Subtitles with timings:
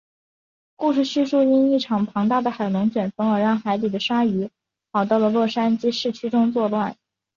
[0.77, 4.49] 故事叙述因一场庞大的海龙卷风而让海里的鲨鱼
[4.91, 6.97] 跑到了洛杉矶市区中作乱。